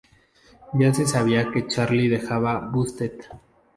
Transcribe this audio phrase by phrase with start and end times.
[0.73, 3.19] Ya se sabía que Charlie dejaba Busted.